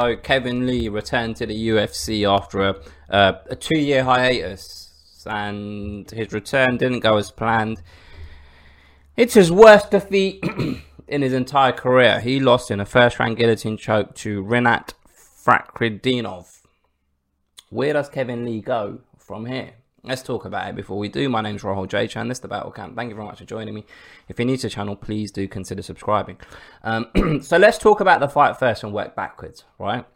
[0.00, 2.76] So Kevin Lee returned to the UFC after a,
[3.10, 7.82] uh, a two-year hiatus, and his return didn't go as planned.
[9.16, 10.44] It's his worst defeat
[11.08, 12.20] in his entire career.
[12.20, 14.92] He lost in a first-round guillotine choke to Rinat
[15.44, 16.60] Fakhretdinov.
[17.70, 19.72] Where does Kevin Lee go from here?
[20.08, 21.28] Let's talk about it before we do.
[21.28, 22.06] My name is Rahul J.
[22.06, 22.28] Chan.
[22.28, 22.96] This is the Battle Camp.
[22.96, 23.84] Thank you very much for joining me.
[24.26, 26.38] If you're new to the channel, please do consider subscribing.
[26.82, 30.06] Um, so let's talk about the fight first and work backwards, right?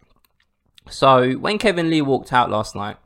[0.89, 2.97] So when Kevin Lee walked out last night,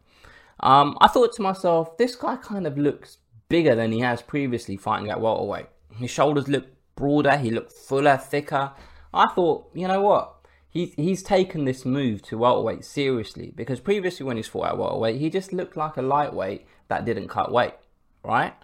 [0.61, 3.19] um, I thought to myself, this guy kind of looks
[3.49, 5.66] bigger than he has previously fighting at welterweight.
[5.97, 7.37] His shoulders look broader.
[7.37, 8.71] He looked fuller, thicker.
[9.13, 10.36] I thought, you know what?
[10.77, 15.21] He's he's taken this move to welterweight seriously because previously when he's fought at welterweight,
[15.21, 17.75] he just looked like a lightweight that didn't cut weight,
[18.23, 18.55] right?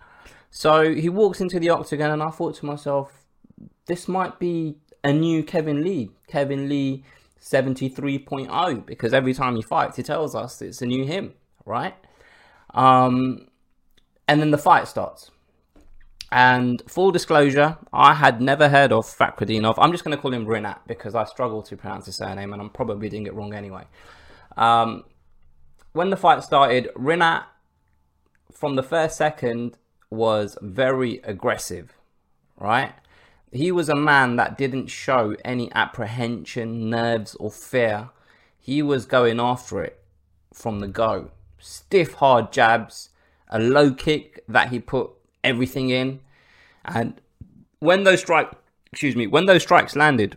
[0.51, 3.25] So he walks into the octagon, and I thought to myself,
[3.87, 7.05] this might be a new Kevin Lee, Kevin Lee
[7.40, 11.33] 73.0, because every time he fights, he tells us it's a new him,
[11.65, 11.95] right?
[12.74, 13.49] Um,
[14.29, 15.30] and then the fight starts.
[16.33, 19.75] And full disclosure, I had never heard of Fakhretdinov.
[19.77, 22.63] I'm just going to call him Rinat because I struggle to pronounce his surname and
[22.63, 23.85] I'm probably doing it wrong anyway.
[24.57, 25.05] Um,
[25.93, 27.45] when the fight started, Rinat,
[28.51, 29.77] from the first second,
[30.09, 31.99] was very aggressive,
[32.57, 32.95] right?
[33.52, 38.09] He was a man that didn't show any apprehension, nerves, or fear.
[38.59, 40.02] He was going after it
[40.55, 41.33] from the go.
[41.59, 43.11] Stiff, hard jabs,
[43.51, 45.11] a low kick that he put
[45.45, 46.21] everything in.
[46.85, 47.21] And
[47.79, 48.51] when those strike,
[48.93, 50.37] excuse me, when those strikes landed,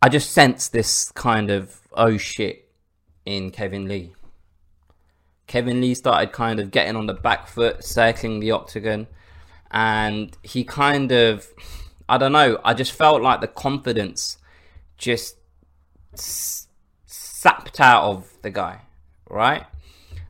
[0.00, 2.70] I just sensed this kind of oh shit
[3.24, 4.14] in Kevin Lee.
[5.46, 9.06] Kevin Lee started kind of getting on the back foot, circling the octagon,
[9.70, 11.48] and he kind of,
[12.08, 14.36] I don't know, I just felt like the confidence
[14.98, 15.36] just
[17.06, 18.82] sapped out of the guy,
[19.28, 19.64] right?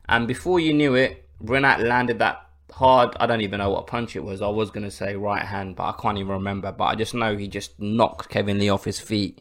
[0.07, 3.15] And before you knew it, Rinat landed that hard.
[3.19, 4.41] I don't even know what punch it was.
[4.41, 6.71] I was going to say right hand, but I can't even remember.
[6.71, 9.39] But I just know he just knocked Kevin Lee off his feet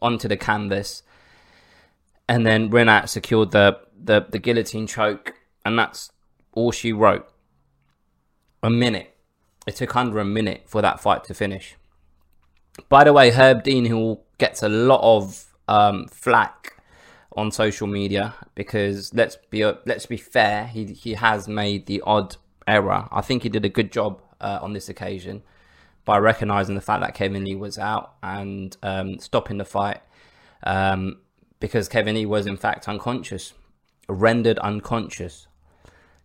[0.00, 1.02] onto the canvas.
[2.28, 5.34] And then Rinat secured the, the, the guillotine choke.
[5.64, 6.10] And that's
[6.52, 7.28] all she wrote.
[8.62, 9.14] A minute.
[9.66, 11.76] It took under a minute for that fight to finish.
[12.88, 16.73] By the way, Herb Dean, who gets a lot of um, flack
[17.36, 22.36] on social media because let's be let's be fair, he he has made the odd
[22.66, 23.08] error.
[23.10, 25.42] I think he did a good job uh, on this occasion
[26.04, 30.00] by recognizing the fact that Kevin Lee was out and um, stopping the fight
[30.62, 31.18] um,
[31.60, 33.54] because Kevin Lee was in fact unconscious,
[34.08, 35.46] rendered unconscious.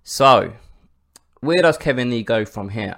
[0.03, 0.53] So,
[1.39, 2.97] where does Kevin Lee go from here?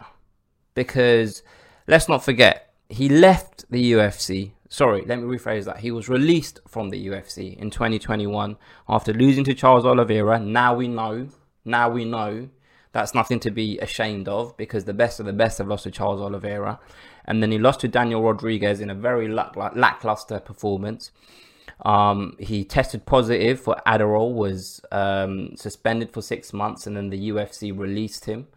[0.74, 1.44] Because
[1.88, 5.82] let's not forget, he left the UFC sorry, let me rephrase that.
[5.82, 10.40] He was released from the UFC in 2021 after losing to Charles Oliveira.
[10.40, 11.28] Now we know,
[11.66, 12.50] now we know
[12.94, 15.92] that's nothing to be ashamed of because the best of the best have lost to
[15.92, 16.80] Charles Oliveira.
[17.26, 21.12] And then he lost to Daniel Rodriguez in a very lack- lackluster performance.
[21.86, 27.30] Um, he tested positive for Adderall, was um, suspended for six months, and then the
[27.30, 28.48] UFC released him.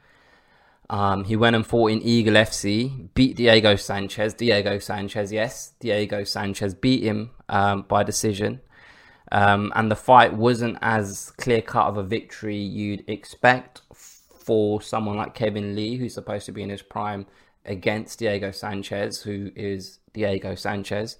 [0.90, 4.34] Um, he went and fought in Eagle FC, beat Diego Sanchez.
[4.34, 8.60] Diego Sanchez, yes, Diego Sanchez beat him um, by decision.
[9.32, 15.16] Um, and the fight wasn't as clear cut of a victory you'd expect for someone
[15.16, 17.26] like Kevin Lee, who's supposed to be in his prime,
[17.64, 21.16] against Diego Sanchez, who is Diego Sanchez.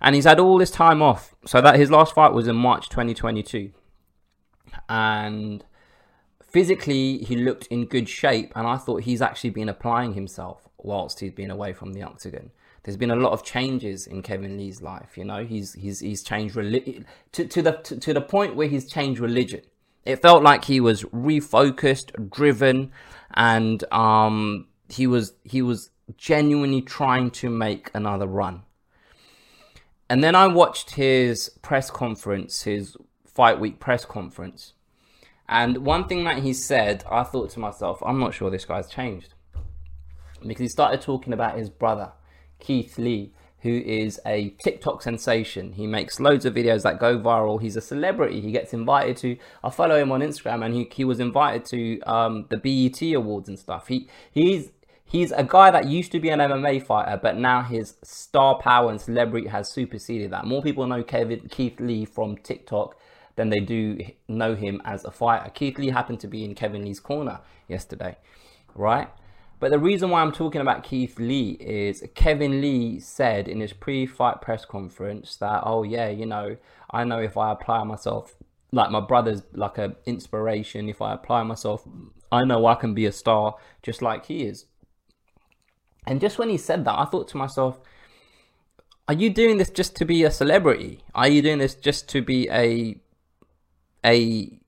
[0.00, 1.34] And he's had all this time off.
[1.46, 3.72] So that his last fight was in March 2022.
[4.88, 5.64] And
[6.54, 11.18] physically he looked in good shape and I thought he's actually been applying himself whilst
[11.18, 12.52] he's been away from the octagon.
[12.84, 15.44] There's been a lot of changes in Kevin Lee's life, you know.
[15.44, 19.18] He's he's he's changed reli- to to the to, to the point where he's changed
[19.20, 19.62] religion.
[20.04, 22.92] It felt like he was refocused, driven,
[23.34, 28.62] and um he was he was genuinely trying to make another run.
[30.08, 34.74] And then I watched his press conference, his fight week press conference,
[35.48, 38.88] and one thing that he said, I thought to myself, I'm not sure this guy's
[38.88, 39.34] changed.
[40.40, 42.12] Because he started talking about his brother,
[42.58, 45.72] Keith Lee, who is a TikTok sensation.
[45.72, 47.60] He makes loads of videos that go viral.
[47.60, 48.42] He's a celebrity.
[48.42, 52.00] He gets invited to, I follow him on Instagram and he, he was invited to
[52.02, 53.88] um, the BET Awards and stuff.
[53.88, 54.70] He He's
[55.06, 58.90] he's a guy that used to be an MMA fighter, but now his star power
[58.90, 60.44] and celebrity has superseded that.
[60.44, 62.96] More people know Kevin Keith Lee from TikTok
[63.36, 63.98] than they do
[64.28, 65.50] know him as a fighter.
[65.50, 68.16] Keith Lee happened to be in Kevin Lee's corner yesterday,
[68.74, 69.08] right?
[69.60, 73.72] But the reason why I'm talking about Keith Lee is Kevin Lee said in his
[73.72, 76.56] pre-fight press conference that, oh yeah, you know,
[76.90, 78.34] I know if I apply myself,
[78.72, 80.88] like my brother's like an inspiration.
[80.88, 81.86] If I apply myself,
[82.30, 84.66] I know I can be a star just like he is.
[86.06, 87.80] And just when he said that, I thought to myself,
[89.06, 91.00] are you doing this just to be a celebrity?
[91.14, 92.96] Are you doing this just to be a
[94.04, 94.58] a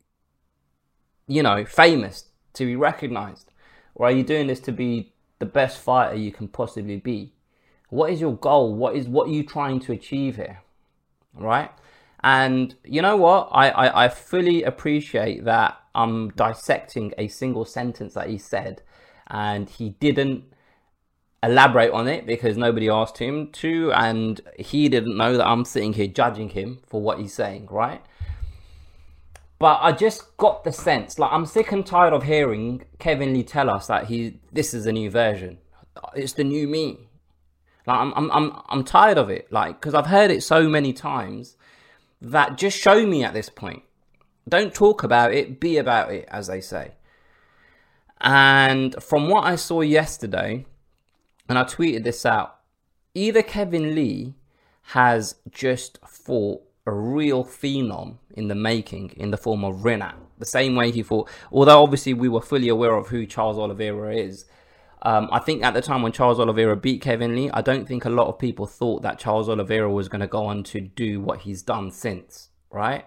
[1.26, 3.52] you know, famous, to be recognized?
[3.94, 7.32] Or are you doing this to be the best fighter you can possibly be?
[7.88, 8.74] What is your goal?
[8.74, 10.62] What is what are you trying to achieve here?
[11.34, 11.70] Right?
[12.22, 13.48] And you know what?
[13.52, 18.82] I, I, I fully appreciate that I'm dissecting a single sentence that he said
[19.28, 20.44] and he didn't
[21.42, 25.92] elaborate on it because nobody asked him to and he didn't know that I'm sitting
[25.92, 28.02] here judging him for what he's saying, right?
[29.58, 33.42] But I just got the sense, like I'm sick and tired of hearing Kevin Lee
[33.42, 35.58] tell us that he this is a new version.
[36.14, 37.08] It's the new me.
[37.86, 39.50] Like I'm I'm I'm I'm tired of it.
[39.50, 41.56] Like because I've heard it so many times
[42.20, 43.82] that just show me at this point.
[44.48, 46.92] Don't talk about it, be about it, as they say.
[48.20, 50.66] And from what I saw yesterday,
[51.48, 52.58] and I tweeted this out,
[53.14, 54.34] either Kevin Lee
[54.90, 60.14] has just fought a real phenom in the making in the form of Rinat.
[60.38, 64.14] The same way he thought, although obviously we were fully aware of who Charles Oliveira
[64.14, 64.44] is.
[65.02, 68.04] Um, I think at the time when Charles Oliveira beat Kevin Lee, I don't think
[68.04, 71.20] a lot of people thought that Charles Oliveira was going to go on to do
[71.20, 73.04] what he's done since, right?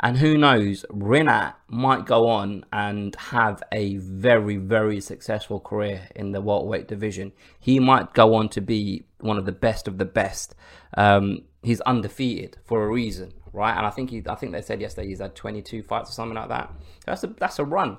[0.00, 6.32] And who knows, Rinat might go on and have a very, very successful career in
[6.32, 7.32] the welterweight division.
[7.58, 10.54] He might go on to be one of the best of the best.
[10.96, 13.76] Um, he's undefeated for a reason, right?
[13.76, 16.36] And I think he, I think they said yesterday he's had 22 fights or something
[16.36, 16.72] like that.
[17.04, 17.98] That's a that's a run.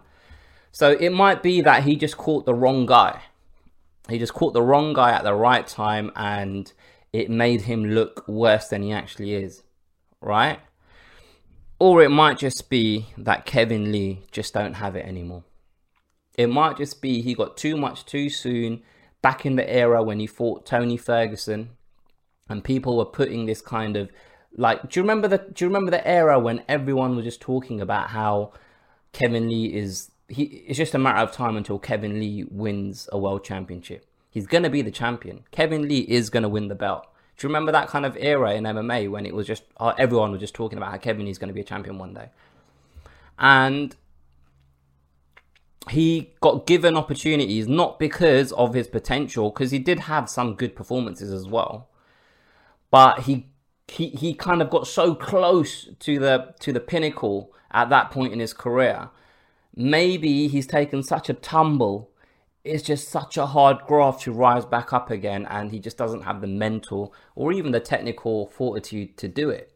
[0.72, 3.22] So it might be that he just caught the wrong guy.
[4.10, 6.72] He just caught the wrong guy at the right time, and
[7.12, 9.64] it made him look worse than he actually is,
[10.22, 10.60] right?
[11.78, 15.44] Or it might just be that Kevin Lee just don't have it anymore.
[16.38, 18.82] It might just be he got too much too soon
[19.22, 21.72] back in the era when he fought Tony Ferguson
[22.50, 24.10] and people were putting this kind of
[24.56, 27.82] like do you remember the do you remember the era when everyone was just talking
[27.82, 28.52] about how
[29.14, 33.18] Kevin Lee is he it's just a matter of time until Kevin Lee wins a
[33.18, 34.06] world championship.
[34.30, 35.46] He's going to be the champion.
[35.52, 37.08] Kevin Lee is going to win the belt.
[37.38, 40.32] Do you remember that kind of era in MMA when it was just uh, everyone
[40.32, 42.30] was just talking about how Kevin is going to be a champion one day,
[43.40, 43.96] and
[45.90, 50.76] he got given opportunities not because of his potential, because he did have some good
[50.76, 51.90] performances as well,
[52.92, 53.48] but he
[53.88, 58.34] he he kind of got so close to the to the pinnacle at that point
[58.34, 59.10] in his career.
[59.76, 62.12] Maybe he's taken such a tumble
[62.68, 66.24] it's just such a hard graft to rise back up again, and he just doesn't
[66.24, 69.72] have the mental or even the technical fortitude to do it.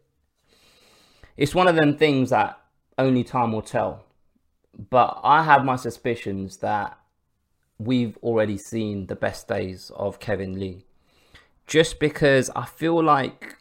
[1.36, 2.60] It's one of them things that
[2.98, 4.04] only time will tell.
[4.90, 6.98] But I have my suspicions that
[7.78, 10.84] we've already seen the best days of Kevin Lee.
[11.66, 13.56] Just because I feel like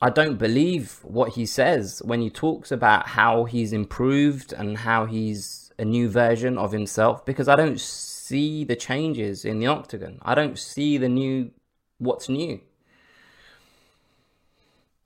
[0.00, 5.06] I don't believe what he says when he talks about how he's improved and how
[5.06, 10.18] he's a new version of himself because I don't see the changes in the octagon.
[10.22, 11.50] I don't see the new
[11.98, 12.60] what's new.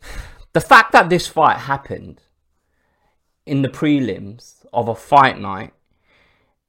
[0.54, 2.20] The fact that this fight happened
[3.46, 5.72] in the prelims of a fight night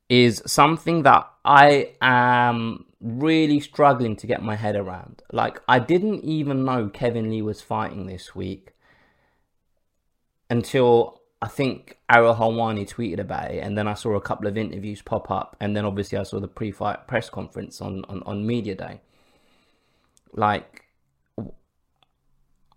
[0.08, 5.22] is something that I am really struggling to get my head around.
[5.32, 8.74] Like, I didn't even know Kevin Lee was fighting this week
[10.50, 14.58] until I think Ariel Helwani tweeted about it, and then I saw a couple of
[14.58, 18.48] interviews pop up, and then obviously I saw the pre-fight press conference on, on, on
[18.48, 19.02] media day.
[20.32, 20.86] Like,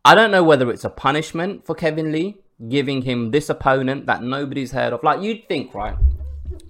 [0.05, 4.23] I don't know whether it's a punishment for Kevin Lee giving him this opponent that
[4.23, 5.03] nobody's heard of.
[5.05, 5.97] Like, you'd think, right?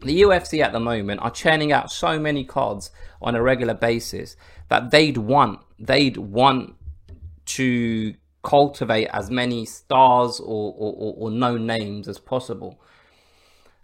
[0.01, 2.91] The UFC at the moment are churning out so many cards
[3.21, 4.37] on a regular basis
[4.69, 6.75] that they'd want they'd want
[7.47, 12.81] to cultivate as many stars or, or, or known names as possible.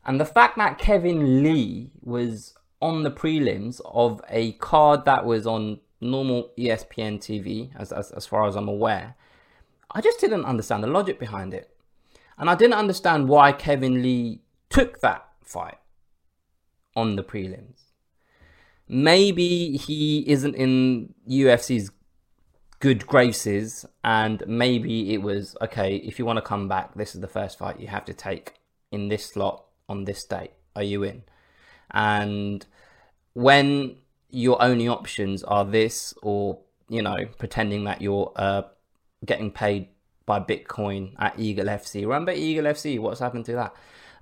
[0.05, 5.47] And the fact that Kevin Lee was on the prelims of a card that was
[5.47, 9.15] on normal ESPN TV, as, as, as far as I'm aware,
[9.91, 11.75] I just didn't understand the logic behind it.
[12.39, 15.79] And I didn't understand why Kevin Lee took that fight
[16.97, 17.81] on the prelims.
[18.89, 21.91] Maybe he isn't in UFC's
[22.81, 27.21] good graces and maybe it was okay if you want to come back this is
[27.21, 28.55] the first fight you have to take
[28.91, 31.23] in this slot on this date are you in
[31.93, 32.67] and
[33.35, 33.95] when
[34.31, 36.59] your only options are this or
[36.89, 38.63] you know pretending that you're uh,
[39.25, 39.87] getting paid
[40.27, 42.03] by Bitcoin at Eagle FC.
[42.03, 42.99] Remember Eagle FC?
[42.99, 43.75] What's happened to that?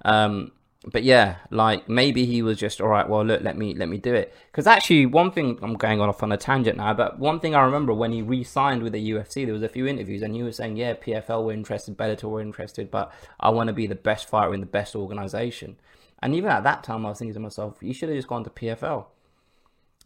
[0.05, 0.53] Um,
[0.87, 3.07] but yeah, like maybe he was just all right.
[3.07, 4.35] Well, look, let me let me do it.
[4.51, 7.63] Because actually, one thing I'm going off on a tangent now, but one thing I
[7.63, 10.57] remember when he re-signed with the UFC, there was a few interviews, and he was
[10.57, 14.29] saying, "Yeah, PFL were interested, Bellator were interested, but I want to be the best
[14.29, 15.77] fighter in the best organization."
[16.23, 18.45] And even at that time, I was thinking to myself, "You should have just gone
[18.45, 19.09] to PFL.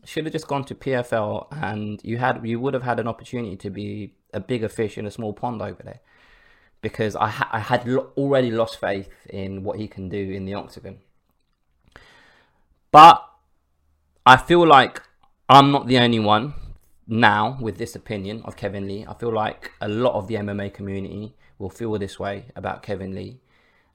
[0.04, 3.56] Should have just gone to PFL, and you had you would have had an opportunity
[3.56, 6.00] to be a bigger fish in a small pond over there."
[6.84, 10.44] Because I, ha- I had lo- already lost faith in what he can do in
[10.44, 10.98] the octagon.
[12.92, 13.26] But
[14.26, 15.02] I feel like
[15.48, 16.52] I'm not the only one
[17.06, 19.06] now with this opinion of Kevin Lee.
[19.08, 23.14] I feel like a lot of the MMA community will feel this way about Kevin
[23.14, 23.40] Lee.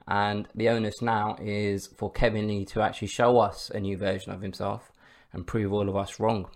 [0.08, 4.32] And the onus now is for Kevin Lee to actually show us a new version
[4.34, 4.92] of himself
[5.32, 6.50] and prove all of us wrong.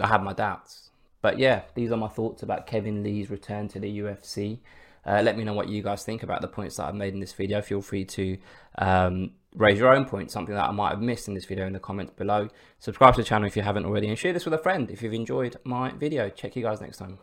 [0.00, 0.90] I have my doubts.
[1.20, 4.60] But yeah, these are my thoughts about Kevin Lee's return to the UFC.
[5.06, 7.20] Uh, let me know what you guys think about the points that I've made in
[7.20, 7.60] this video.
[7.60, 8.38] Feel free to
[8.78, 11.72] um, raise your own points, something that I might have missed in this video in
[11.72, 12.48] the comments below.
[12.78, 15.02] Subscribe to the channel if you haven't already and share this with a friend if
[15.02, 16.28] you've enjoyed my video.
[16.28, 17.18] Check you guys next time.